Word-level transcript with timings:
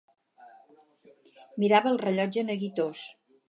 Mirava 1.65 1.95
el 1.95 2.03
rellotge 2.05 2.49
neguitós 2.51 3.09